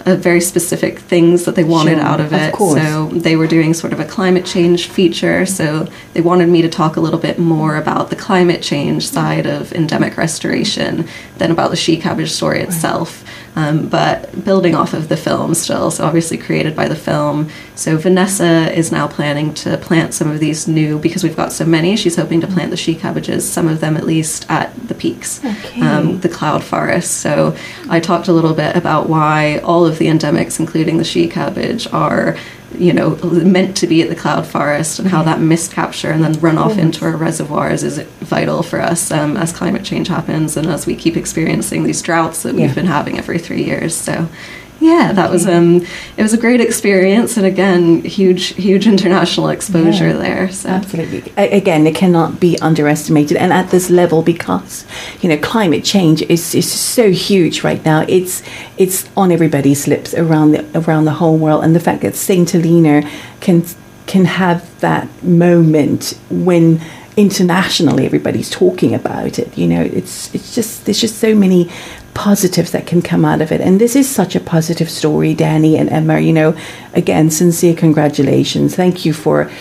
Uh, 0.08 0.16
very 0.16 0.40
specific 0.40 1.00
things 1.00 1.46
that 1.46 1.56
they 1.56 1.64
wanted 1.64 1.98
Sure, 1.98 2.06
out 2.06 2.20
of 2.20 2.28
of 2.28 2.34
it. 2.34 2.54
course. 2.54 2.80
So 2.80 3.08
they 3.08 3.36
were 3.36 3.48
doing 3.48 3.74
sort 3.74 3.92
of 3.92 4.00
a 4.00 4.06
climate 4.06 4.46
change 4.46 4.88
feature. 4.88 5.48
So 5.48 5.88
they 6.14 6.22
wanted 6.22 6.48
me 6.48 6.62
to 6.62 6.70
talk 6.70 6.96
a 6.96 7.00
little 7.00 7.18
bit 7.20 7.40
more 7.40 7.76
about 7.76 8.12
the 8.12 8.16
climate 8.16 8.62
change 8.62 9.08
side 9.08 9.48
of 9.48 9.74
endemic 9.74 10.16
restoration 10.16 11.08
than 11.40 11.50
about 11.50 11.72
the 11.72 11.76
she 11.76 11.98
cabbage 11.98 12.30
story 12.32 12.62
itself. 12.62 13.24
Um, 13.58 13.88
but 13.88 14.44
building 14.44 14.76
off 14.76 14.94
of 14.94 15.08
the 15.08 15.16
film 15.16 15.54
still, 15.54 15.90
so 15.90 16.04
obviously 16.06 16.38
created 16.38 16.76
by 16.76 16.90
the 16.90 16.96
film. 16.96 17.50
So 17.76 17.96
Vanessa 17.96 18.70
is 18.78 18.92
now 18.92 19.08
planning 19.08 19.54
to 19.56 19.78
plant 19.78 20.14
some 20.14 20.30
of 20.30 20.42
these 20.42 20.68
new, 20.68 21.00
because 21.00 21.24
we've 21.24 21.38
got 21.38 21.54
so 21.54 21.64
many, 21.66 21.96
she's 21.96 22.18
hoping 22.18 22.42
to 22.42 22.48
plant 22.48 22.72
the 22.72 22.78
she 22.78 22.96
cabbages, 22.96 23.50
some 23.50 23.70
of 23.70 23.80
them 23.80 23.96
at 23.96 24.04
least 24.06 24.46
at 24.50 24.76
the 24.90 24.94
peaks, 24.94 25.40
Okay. 25.46 25.80
um, 25.82 26.20
the 26.20 26.28
cloud 26.28 26.66
forest. 26.66 27.20
So 27.22 27.56
I 27.90 28.02
talked 28.02 28.28
a 28.28 28.34
little 28.34 28.54
bit 28.54 28.76
about 28.76 29.08
why 29.08 29.60
all 29.60 29.86
of 29.86 30.00
the 30.00 30.08
endemics, 30.08 30.60
including 30.60 30.98
the 30.98 31.06
she 31.06 31.28
cabbage, 31.30 31.88
are 31.94 32.36
you 32.80 32.94
know 32.94 33.16
meant 33.44 33.76
to 33.78 33.88
be 33.88 34.02
at 34.02 34.10
the 34.10 34.16
cloud 34.16 34.46
forest 34.46 35.00
and 35.00 35.08
how 35.08 35.24
that 35.24 35.40
mist 35.40 35.72
capture 35.72 36.12
and 36.12 36.24
then 36.24 36.34
runoff 36.36 36.78
into 36.78 37.06
our 37.06 37.16
reservoirs 37.16 37.84
is 37.84 38.00
vital 38.20 38.64
for 38.64 38.82
us 38.82 39.12
um, 39.12 39.38
as 39.38 39.52
climate 39.54 39.84
change 39.84 40.08
happens 40.08 40.56
and 40.58 40.68
as 40.68 40.86
we 40.86 40.96
keep 40.96 41.16
experiencing 41.18 41.84
these 41.84 42.02
droughts 42.02 42.44
that 42.44 42.56
Yeah. 42.56 42.66
we've 42.68 42.76
been 42.76 42.86
having 42.88 43.18
every 43.18 43.40
three 43.40 43.64
years 43.64 43.96
so 43.96 44.28
yeah 44.92 45.08
that 45.20 45.30
was 45.36 45.44
um 45.56 45.70
it 46.18 46.24
was 46.28 46.34
a 46.34 46.42
great 46.46 46.62
experience 46.70 47.32
and 47.38 47.46
again 47.54 47.84
huge 48.20 48.44
huge 48.68 48.86
international 48.94 49.48
exposure 49.58 50.10
Yeah. 50.14 50.26
there 50.28 50.44
so 50.52 50.70
Absolutely. 50.70 51.22
Again, 51.62 51.82
it 51.92 51.96
cannot 52.04 52.30
be 52.40 52.52
underestimated, 52.70 53.36
and 53.44 53.52
at 53.60 53.68
this 53.76 53.90
level, 54.02 54.20
because 54.34 54.74
you 55.22 55.28
know 55.30 55.38
climate 55.54 55.84
change 55.94 56.18
is, 56.36 56.44
is 56.62 56.68
so 56.96 57.06
huge 57.12 57.56
right 57.68 57.84
now. 57.92 58.00
It's 58.18 58.36
it's 58.84 59.00
on 59.22 59.28
everybody's 59.38 59.88
lips 59.94 60.12
around 60.24 60.48
the 60.56 60.62
around 60.82 61.06
the 61.06 61.18
whole 61.22 61.38
world, 61.46 61.62
and 61.66 61.74
the 61.80 61.86
fact 61.88 62.02
that 62.06 62.16
Saint 62.16 62.52
Helena 62.52 62.96
can 63.46 63.58
can 64.12 64.26
have 64.26 64.60
that 64.88 65.08
moment 65.24 66.02
when 66.48 66.66
internationally 67.18 68.06
everybody's 68.06 68.50
talking 68.50 68.94
about 68.94 69.40
it. 69.44 69.50
You 69.58 69.68
know, 69.68 69.82
it's 70.00 70.34
it's 70.36 70.54
just 70.58 70.86
there's 70.86 71.02
just 71.02 71.18
so 71.20 71.32
many 71.46 71.70
positives 72.16 72.72
that 72.72 72.88
can 72.88 73.04
come 73.04 73.24
out 73.24 73.42
of 73.42 73.52
it. 73.52 73.62
And 73.62 73.80
this 73.80 73.96
is 73.96 74.10
such 74.10 74.36
a 74.36 74.40
positive 74.40 74.90
story, 74.90 75.36
Danny 75.36 75.78
and 75.78 75.90
Emma. 75.90 76.20
You 76.20 76.34
know, 76.34 76.58
again, 76.94 77.30
sincere 77.30 77.76
congratulations. 77.76 78.76
Thank 78.76 79.06
you 79.06 79.14
for 79.14 79.52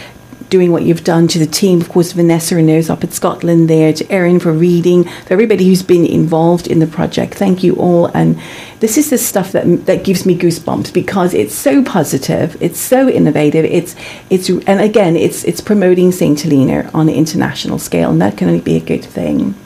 doing 0.48 0.70
what 0.70 0.84
you've 0.84 1.02
done 1.02 1.26
to 1.26 1.38
the 1.38 1.46
team. 1.46 1.80
Of 1.80 1.88
course, 1.88 2.12
Vanessa 2.12 2.62
knows 2.62 2.88
up 2.88 3.02
at 3.02 3.12
Scotland 3.12 3.68
there, 3.68 3.92
to 3.92 4.08
Erin 4.10 4.38
for 4.38 4.52
reading, 4.52 5.02
for 5.04 5.32
everybody 5.32 5.66
who's 5.66 5.82
been 5.82 6.06
involved 6.06 6.68
in 6.68 6.78
the 6.78 6.86
project. 6.86 7.34
Thank 7.34 7.64
you 7.64 7.74
all. 7.74 8.06
And 8.06 8.40
this 8.78 8.96
is 8.96 9.10
the 9.10 9.18
stuff 9.18 9.50
that 9.52 9.86
that 9.86 10.04
gives 10.04 10.24
me 10.24 10.38
goosebumps 10.38 10.92
because 10.92 11.34
it's 11.34 11.54
so 11.54 11.82
positive, 11.82 12.56
it's 12.62 12.78
so 12.78 13.08
innovative. 13.08 13.64
It's 13.64 13.96
it's 14.30 14.48
and 14.48 14.80
again, 14.80 15.16
it's 15.16 15.42
it's 15.44 15.60
promoting 15.60 16.12
Saint 16.12 16.40
Helena 16.40 16.88
on 16.94 17.08
an 17.08 17.14
international 17.14 17.78
scale, 17.78 18.10
and 18.10 18.22
that 18.22 18.36
can 18.36 18.48
only 18.48 18.60
be 18.60 18.76
a 18.76 18.80
good 18.80 19.04
thing. 19.04 19.56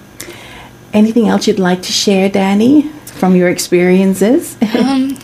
Anything 0.93 1.29
else 1.29 1.47
you'd 1.47 1.59
like 1.59 1.83
to 1.83 1.93
share, 1.93 2.29
Danny, 2.29 2.83
from 3.19 3.37
your 3.37 3.49
experiences? 3.49 4.57
Um, 4.79 5.19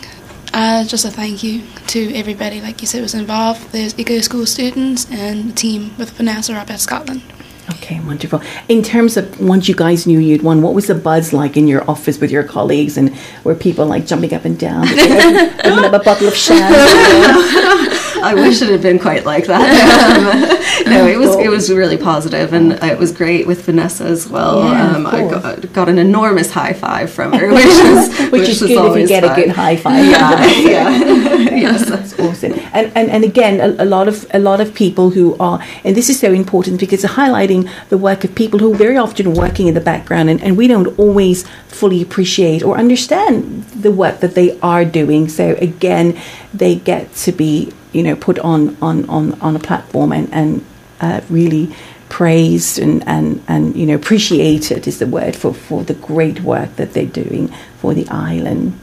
uh, 0.53 0.85
just 0.85 1.03
a 1.03 1.09
thank 1.11 1.43
you 1.43 1.61
to 1.87 2.13
everybody, 2.15 2.61
like 2.61 2.79
you 2.79 2.87
said, 2.87 3.01
was 3.01 3.13
involved. 3.13 3.73
There's 3.73 3.97
Eco 3.99 4.21
School 4.21 4.45
students 4.45 5.05
and 5.11 5.49
the 5.49 5.53
team 5.53 5.91
with 5.97 6.11
Vanessa 6.11 6.53
up 6.55 6.69
at 6.69 6.79
Scotland. 6.79 7.21
Okay, 7.71 7.99
wonderful. 7.99 8.41
In 8.69 8.81
terms 8.81 9.17
of 9.17 9.39
once 9.41 9.67
you 9.67 9.75
guys 9.75 10.07
knew 10.07 10.19
you'd 10.19 10.43
won, 10.43 10.61
what 10.61 10.73
was 10.73 10.87
the 10.87 10.95
buzz 10.95 11.33
like 11.33 11.57
in 11.57 11.67
your 11.67 11.89
office 11.89 12.19
with 12.21 12.31
your 12.31 12.43
colleagues, 12.43 12.95
and 12.95 13.13
were 13.43 13.53
people 13.55 13.85
like 13.85 14.05
jumping 14.05 14.33
up 14.33 14.45
and 14.45 14.57
down, 14.57 14.87
Did 14.87 14.97
you 14.97 15.39
open, 15.39 15.71
open 15.71 15.85
up 15.85 16.01
a 16.01 16.03
bottle 16.03 16.27
of 16.29 16.35
champagne? 16.35 17.99
I 18.25 18.33
wish 18.33 18.61
it 18.61 18.69
had 18.69 18.81
been 18.81 18.97
quite 18.97 19.23
like 19.23 19.45
that. 19.45 19.61
Um, 20.85 20.89
no, 20.91 21.05
it 21.05 21.19
was 21.19 21.35
it 21.35 21.49
was 21.49 21.71
really 21.71 21.97
positive, 21.97 22.53
and 22.53 22.73
it 22.73 22.97
was 22.97 23.11
great 23.11 23.45
with 23.45 23.65
Vanessa 23.65 24.03
as 24.05 24.27
well. 24.27 24.63
Yeah, 24.63 24.95
um, 24.95 25.05
I 25.05 25.27
got, 25.27 25.73
got 25.73 25.89
an 25.89 25.99
enormous 25.99 26.49
high 26.51 26.73
five 26.73 27.11
from 27.11 27.33
her, 27.33 27.53
which 27.53 27.65
is 27.65 28.31
Which, 28.31 28.49
is 28.49 28.61
was 28.61 28.71
good 28.71 28.91
if 28.91 29.01
you 29.01 29.07
get 29.07 29.23
a 29.23 29.35
good 29.35 29.51
high 29.51 29.77
five. 29.77 30.03
Yeah, 30.03 30.45
yeah, 30.71 30.89
yes. 31.65 31.87
That's 31.87 32.17
awesome. 32.19 32.53
And, 32.73 32.91
and 32.95 33.11
and 33.11 33.23
again, 33.23 33.61
a, 33.61 33.83
a 33.83 33.85
lot 33.85 34.07
of 34.07 34.25
a 34.33 34.39
lot 34.39 34.59
of 34.59 34.73
people 34.73 35.11
who 35.11 35.37
are, 35.39 35.59
and 35.83 35.95
this 35.95 36.09
is 36.09 36.19
so 36.19 36.33
important 36.33 36.79
because 36.79 37.03
it's 37.03 37.13
highlighting 37.13 37.69
the 37.89 37.97
work 37.97 38.23
of 38.23 38.33
people 38.33 38.57
who 38.57 38.73
are 38.73 38.77
very 38.77 38.97
often 38.97 39.35
working 39.35 39.67
in 39.67 39.75
the 39.75 39.81
background, 39.81 40.31
and, 40.31 40.41
and 40.41 40.57
we 40.57 40.67
don't 40.67 40.97
always 40.97 41.45
fully 41.67 42.01
appreciate 42.01 42.63
or 42.63 42.77
understand 42.77 43.65
the 43.85 43.91
work 43.91 44.19
that 44.19 44.33
they 44.33 44.59
are 44.61 44.83
doing. 44.83 45.29
So 45.29 45.55
again, 45.61 46.19
they 46.53 46.75
get 46.75 47.13
to 47.25 47.31
be 47.31 47.71
you 47.93 48.03
know 48.03 48.15
put 48.15 48.37
on 48.39 48.75
on 48.81 49.07
on, 49.09 49.39
on 49.39 49.55
a 49.55 49.59
platform 49.59 50.11
and 50.11 50.27
and 50.33 50.65
uh, 50.99 51.21
really 51.29 51.73
praised 52.09 52.79
and, 52.79 53.05
and, 53.07 53.43
and 53.47 53.75
you 53.75 53.85
know 53.85 53.95
appreciated 53.95 54.87
is 54.87 54.99
the 54.99 55.07
word 55.07 55.35
for, 55.35 55.53
for 55.53 55.83
the 55.83 55.93
great 55.93 56.41
work 56.41 56.75
that 56.77 56.93
they're 56.93 57.05
doing 57.23 57.47
for 57.79 57.93
the 57.93 58.07
island. 58.09 58.79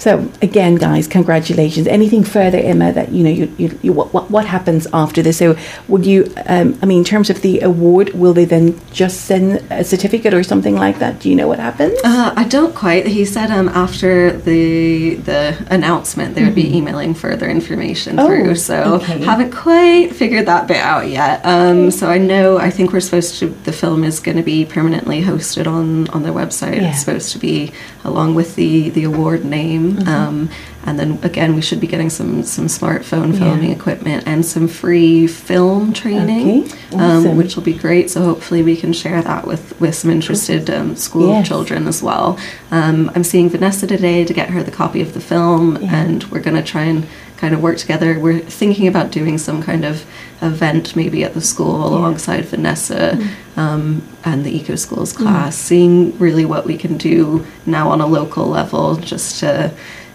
So 0.00 0.30
again, 0.40 0.76
guys, 0.76 1.06
congratulations. 1.06 1.86
Anything 1.86 2.24
further, 2.24 2.56
Emma? 2.56 2.90
That 2.90 3.12
you 3.12 3.22
know, 3.22 3.30
you, 3.30 3.54
you, 3.58 3.78
you 3.82 3.92
what, 3.92 4.30
what 4.30 4.46
happens 4.46 4.86
after 4.94 5.20
this? 5.20 5.36
So 5.36 5.56
would 5.88 6.06
you? 6.06 6.32
Um, 6.46 6.78
I 6.82 6.86
mean, 6.86 7.00
in 7.00 7.04
terms 7.04 7.28
of 7.28 7.42
the 7.42 7.60
award, 7.60 8.14
will 8.14 8.32
they 8.32 8.46
then 8.46 8.80
just 8.92 9.26
send 9.26 9.62
a 9.70 9.84
certificate 9.84 10.32
or 10.32 10.42
something 10.42 10.74
like 10.74 11.00
that? 11.00 11.20
Do 11.20 11.28
you 11.28 11.36
know 11.36 11.46
what 11.48 11.58
happens? 11.58 11.98
Uh, 12.02 12.32
I 12.34 12.44
don't 12.44 12.74
quite. 12.74 13.06
He 13.06 13.26
said 13.26 13.50
um, 13.50 13.68
after 13.68 14.32
the 14.32 15.16
the 15.16 15.66
announcement, 15.70 16.34
they 16.34 16.44
would 16.44 16.54
be 16.54 16.74
emailing 16.74 17.12
further 17.12 17.46
information 17.50 18.18
Oh, 18.18 18.26
through. 18.26 18.54
So 18.54 18.94
okay. 19.02 19.22
haven't 19.22 19.52
quite 19.52 20.16
figured 20.16 20.46
that 20.46 20.66
bit 20.66 20.78
out 20.78 21.08
yet. 21.08 21.44
Um, 21.44 21.90
so 21.90 22.08
I 22.08 22.16
know. 22.16 22.56
I 22.56 22.70
think 22.70 22.94
we're 22.94 23.00
supposed 23.00 23.38
to. 23.40 23.48
The 23.64 23.72
film 23.72 24.04
is 24.04 24.18
going 24.18 24.38
to 24.38 24.42
be 24.42 24.64
permanently 24.64 25.20
hosted 25.20 25.66
on 25.66 26.08
on 26.08 26.22
their 26.22 26.32
website. 26.32 26.76
Yeah. 26.80 26.88
It's 26.88 27.00
supposed 27.00 27.32
to 27.32 27.38
be 27.38 27.72
along 28.04 28.34
with 28.34 28.56
the 28.56 28.88
the 28.88 29.04
award 29.04 29.44
name. 29.44 29.89
Mm-hmm. 29.96 30.08
Um, 30.08 30.50
and 30.86 30.98
then 30.98 31.18
again, 31.22 31.54
we 31.54 31.60
should 31.60 31.80
be 31.80 31.86
getting 31.86 32.10
some 32.10 32.42
some 32.42 32.66
smartphone 32.66 33.32
Yeah. 33.32 33.38
filming 33.40 33.70
equipment 33.70 34.24
and 34.26 34.44
some 34.44 34.66
free 34.68 35.26
film 35.26 35.92
training, 35.92 36.64
Okay, 36.64 36.78
awesome. 36.92 37.30
um, 37.30 37.36
which 37.36 37.54
will 37.56 37.62
be 37.62 37.74
great. 37.74 38.10
So 38.10 38.22
hopefully 38.22 38.62
we 38.62 38.76
can 38.76 38.92
share 38.92 39.20
that 39.22 39.46
with 39.46 39.78
with 39.80 39.94
some 39.94 40.10
interested 40.10 40.70
um, 40.70 40.96
school 40.96 41.28
Yes. 41.28 41.48
children 41.48 41.86
as 41.86 42.02
well. 42.02 42.38
Um, 42.70 43.10
I'm 43.14 43.24
seeing 43.24 43.50
Vanessa 43.50 43.86
today 43.86 44.24
to 44.24 44.32
get 44.32 44.50
her 44.50 44.62
the 44.62 44.70
copy 44.70 45.00
of 45.02 45.12
the 45.12 45.20
film, 45.20 45.76
Yeah. 45.80 45.94
and 45.96 46.24
we're 46.24 46.40
going 46.40 46.56
to 46.56 46.62
try 46.62 46.84
and 46.84 47.06
kind 47.36 47.54
of 47.54 47.62
work 47.62 47.78
together. 47.78 48.18
We're 48.18 48.38
thinking 48.40 48.86
about 48.86 49.10
doing 49.10 49.38
some 49.38 49.62
kind 49.62 49.84
of 49.84 50.04
event 50.42 50.96
maybe 50.96 51.24
at 51.24 51.34
the 51.34 51.40
school 51.40 51.86
alongside 51.86 52.44
Vanessa 52.46 53.12
mm. 53.14 53.58
um, 53.58 54.02
and 54.24 54.44
the 54.44 54.54
Eco 54.56 54.74
Schools 54.74 55.12
mm. 55.12 55.18
class, 55.18 55.56
seeing 55.56 56.16
really 56.18 56.44
what 56.44 56.66
we 56.66 56.76
can 56.76 56.96
do 56.96 57.46
now 57.66 57.90
on 57.90 58.00
a 58.00 58.06
local 58.06 58.46
level 58.46 58.96
just 58.96 59.40
to 59.40 59.72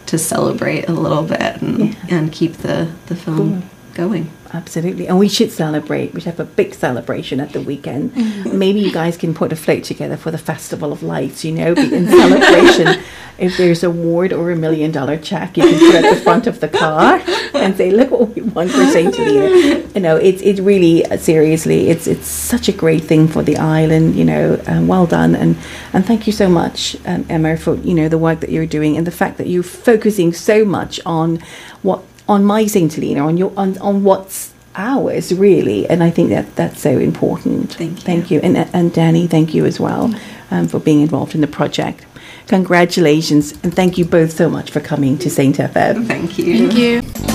to 0.07 0.17
celebrate 0.19 0.87
a 0.87 0.93
little 0.93 1.23
bit 1.23 1.61
and, 1.63 1.97
and 2.09 2.31
keep 2.31 2.53
the, 2.57 2.91
the 3.07 3.15
film 3.15 3.67
going. 3.95 4.29
Absolutely, 4.53 5.07
and 5.07 5.17
we 5.17 5.27
should 5.27 5.51
celebrate. 5.51 6.13
We 6.13 6.21
should 6.21 6.35
have 6.35 6.39
a 6.39 6.45
big 6.45 6.75
celebration 6.75 7.39
at 7.39 7.53
the 7.53 7.61
weekend. 7.61 8.13
Mm. 8.13 8.53
Maybe 8.53 8.79
you 8.79 8.91
guys 8.91 9.17
can 9.17 9.33
put 9.33 9.51
a 9.51 9.55
float 9.55 9.83
together 9.83 10.15
for 10.15 10.31
the 10.31 10.37
Festival 10.37 10.93
of 10.93 11.01
Lights. 11.03 11.43
You 11.43 11.51
know, 11.53 11.73
in 11.73 12.07
celebration. 12.07 13.03
if 13.37 13.57
there's 13.57 13.83
a 13.83 13.89
ward 13.89 14.31
or 14.31 14.51
a 14.51 14.55
million 14.55 14.91
dollar 14.91 15.17
check, 15.17 15.57
you 15.57 15.63
can 15.63 15.79
put 15.79 15.95
at 15.95 16.15
the 16.15 16.21
front 16.21 16.47
of 16.47 16.59
the 16.59 16.67
car 16.67 17.21
and 17.53 17.75
say, 17.75 17.91
"Look 17.91 18.11
what 18.11 18.35
we 18.35 18.41
won 18.41 18.69
for 18.69 18.85
Saint 18.87 19.15
Helena." 19.15 19.83
You 19.93 20.01
know, 20.01 20.15
it's 20.15 20.41
it 20.41 20.59
really 20.59 21.05
uh, 21.05 21.17
seriously. 21.17 21.89
It's 21.89 22.07
it's 22.07 22.27
such 22.27 22.69
a 22.69 22.71
great 22.71 23.03
thing 23.03 23.27
for 23.27 23.43
the 23.43 23.57
island. 23.57 24.15
You 24.15 24.25
know, 24.25 24.61
um, 24.67 24.87
well 24.87 25.05
done, 25.05 25.35
and 25.35 25.57
and 25.93 26.05
thank 26.05 26.27
you 26.27 26.33
so 26.33 26.47
much, 26.47 26.95
um, 27.05 27.25
Emma, 27.29 27.57
for 27.57 27.75
you 27.75 27.93
know 27.93 28.07
the 28.07 28.17
work 28.17 28.39
that 28.39 28.49
you're 28.49 28.65
doing 28.65 28.97
and 28.97 29.05
the 29.05 29.11
fact 29.11 29.37
that 29.37 29.47
you're 29.47 29.63
focusing 29.63 30.31
so 30.33 30.63
much 30.63 30.99
on 31.05 31.41
what 31.81 32.01
on 32.27 32.43
my 32.43 32.65
Saint 32.67 32.93
Helena, 32.93 33.25
on 33.27 33.37
your 33.37 33.51
on, 33.57 33.77
on 33.79 34.03
what's 34.03 34.53
ours 34.77 35.33
really, 35.33 35.87
and 35.89 36.03
I 36.03 36.09
think 36.09 36.29
that 36.29 36.55
that's 36.55 36.81
so 36.81 36.97
important. 36.97 37.73
Thank 37.73 37.91
you. 37.91 37.97
Thank 37.97 38.31
you, 38.31 38.39
and 38.41 38.57
and 38.57 38.93
Danny, 38.93 39.27
thank 39.27 39.53
you 39.53 39.65
as 39.65 39.79
well 39.79 40.13
um, 40.51 40.67
for 40.67 40.79
being 40.79 41.01
involved 41.01 41.35
in 41.35 41.41
the 41.41 41.47
project. 41.47 42.05
Congratulations, 42.47 43.53
and 43.63 43.75
thank 43.75 43.97
you 43.97 44.05
both 44.05 44.31
so 44.31 44.49
much 44.49 44.71
for 44.71 44.79
coming 44.79 45.17
to 45.19 45.29
Saint 45.29 45.57
FM. 45.57 46.07
Thank 46.07 46.37
you. 46.37 46.69
Thank 46.69 46.77
you. 46.77 47.34